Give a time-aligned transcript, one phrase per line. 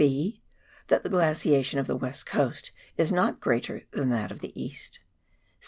[0.03, 0.41] (h)
[0.87, 4.99] That the glaciation of the West Coast is not greater than that of the East.